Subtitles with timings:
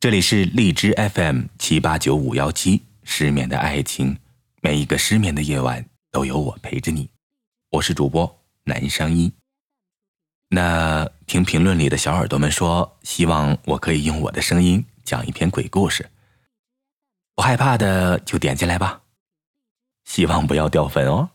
[0.00, 4.16] 这里是荔枝 FM 七八九五幺七，失眠的爱情，
[4.62, 7.10] 每一个失眠的夜晚都有我陪着你。
[7.68, 9.30] 我是主播南商一。
[10.48, 16.08] 那听评论里的小耳朵们说，希望我可以用我的声音讲一篇鬼故事。
[17.36, 19.02] 不害怕的就点进来吧，
[20.06, 21.28] 希望不要掉粉哦。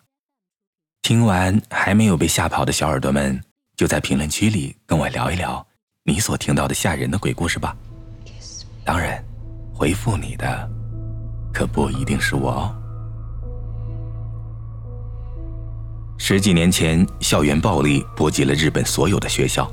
[1.04, 3.40] 听完还没有被吓跑的小耳朵们，
[3.78, 5.68] 就在评论区里跟我聊一聊
[6.02, 7.78] 你所听到的吓人的鬼故事吧。
[8.86, 9.20] 当然，
[9.73, 10.70] 回复你的
[11.52, 12.76] 可不一定是我哦。
[16.20, 19.70] 十几年前，校园暴力波及了日本所有的学校，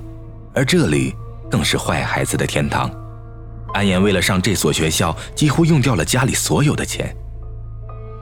[0.54, 1.14] 而这里
[1.50, 2.90] 更是坏孩子的天堂。
[3.74, 7.14] 安岩为了上这所学校，几乎用掉了家里所有的钱。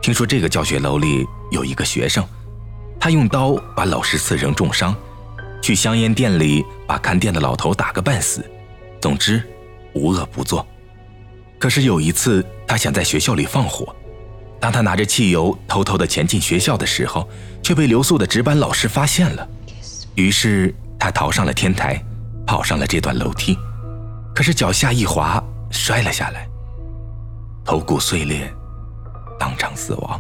[0.02, 2.25] 听说这个教学楼里有一个学生，
[2.98, 4.92] 他用刀把老师刺成重伤，
[5.62, 8.45] 去香烟店里把看店的老头打个半死。
[9.00, 9.42] 总之，
[9.95, 10.66] 无恶不作。
[11.60, 13.94] 可是有一次，他想在学校里放火，
[14.58, 17.28] 当他拿着汽油偷偷的潜进学校的时候，
[17.62, 19.47] 却被留宿的值班老师发现了。
[20.14, 22.03] 于是他逃上了天台，
[22.47, 23.58] 跑上了这段楼梯，
[24.34, 25.38] 可是脚下一滑，
[25.70, 26.48] 摔了下来，
[27.62, 28.50] 头骨碎裂，
[29.38, 30.19] 当场死亡。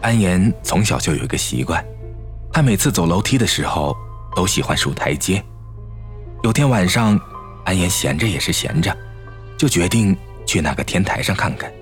[0.00, 1.82] 安岩从小就有一个习惯，
[2.52, 3.96] 他每次走楼梯的时候。
[4.34, 5.42] 都喜欢数台阶。
[6.42, 7.18] 有天晚上，
[7.64, 8.94] 安言闲着也是闲着，
[9.56, 11.72] 就决定去那个天台上看看。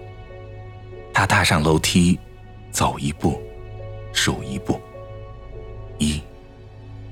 [1.13, 2.19] 他踏上楼梯，
[2.71, 3.43] 走一步，
[4.13, 4.81] 数一步，
[5.99, 6.23] 一、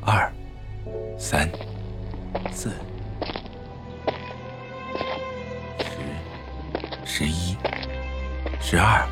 [0.01, 0.33] 二、
[1.19, 1.51] 三、
[2.53, 2.71] 四、
[7.05, 7.57] 十、十一、
[8.61, 9.07] 十二、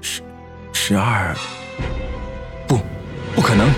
[0.00, 0.22] 十、
[0.72, 1.34] 十二，
[2.66, 2.78] 不，
[3.34, 3.68] 不可能！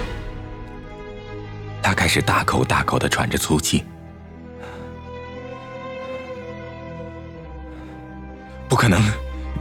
[2.10, 3.84] 是大口大口的喘着粗气，
[8.68, 9.00] 不可能，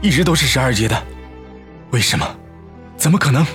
[0.02, 1.00] 一直都是十二阶的，
[1.92, 2.26] 为什么？
[2.98, 3.46] 怎么可能？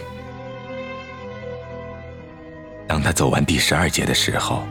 [2.87, 4.63] 当他走完第十二阶的时候，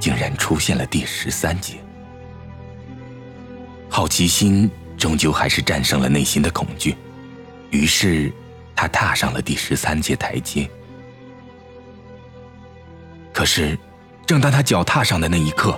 [0.00, 1.74] 竟然出现了第十三阶。
[3.88, 4.68] 好奇心
[4.98, 6.96] 终究还是战胜了内心的恐惧，
[7.70, 8.32] 于是
[8.74, 10.68] 他踏上了第十三阶台阶。
[13.42, 13.76] 可是，
[14.24, 15.76] 正当他脚踏上的那一刻，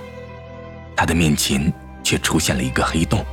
[0.95, 3.25] 他的面前却出现了一个黑洞，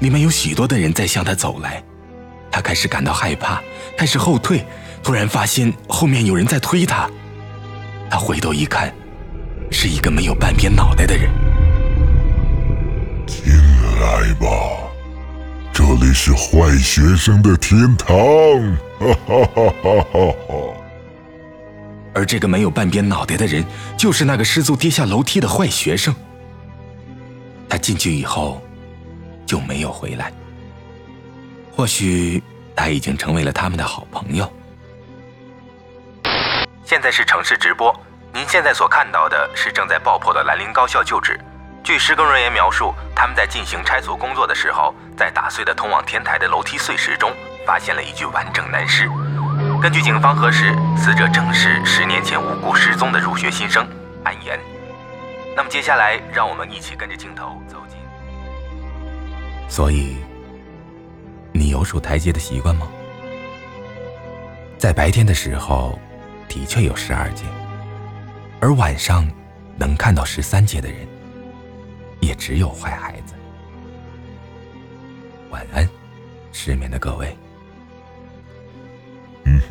[0.00, 1.80] 里面有许多的人在向他走来。
[2.50, 3.62] 他开始感到害怕，
[3.96, 4.66] 开始后退，
[5.04, 7.08] 突然发现后面有人在推他。
[8.10, 8.92] 他回头一看，
[9.70, 11.30] 是一个没有半边脑袋的人。
[13.28, 13.52] 进
[14.00, 14.48] 来吧，
[15.72, 18.16] 这里是坏学生的天堂。
[18.98, 20.74] 哈哈哈哈哈哈。
[22.14, 23.64] 而这个没有半边脑袋的人，
[23.96, 26.14] 就是那个失足跌下楼梯的坏学生。
[27.68, 28.60] 他进去以后，
[29.46, 30.32] 就没有回来。
[31.70, 32.42] 或许
[32.74, 34.52] 他已经成为了他们的好朋友。
[36.84, 37.94] 现在是城市直播，
[38.34, 41.38] 您现在所看到的是正在爆破的兰陵高校旧址。
[41.84, 47.32] 据施工人员描述，他们在进行拆除工作的时候，在打碎的通往天台的楼梯碎石中，
[47.64, 49.08] 发现了一具完整男尸。
[49.80, 53.88] 根据警方核实，死者正是十年前无故失踪的入学新生
[54.22, 54.60] 安言。
[55.56, 57.96] 那么接下来，让我们一起跟着镜头走进。
[59.70, 60.18] 所以，
[61.50, 62.86] 你有数台阶的习惯吗？
[64.76, 65.98] 在白天的时候，
[66.46, 67.46] 的确有十二阶，
[68.60, 69.26] 而晚上
[69.78, 71.08] 能看到十三阶的人，
[72.20, 73.32] 也只有坏孩子。
[75.48, 75.88] 晚安，
[76.52, 77.34] 失眠的各位。